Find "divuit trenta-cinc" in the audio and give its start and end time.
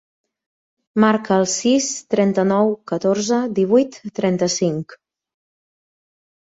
3.61-4.99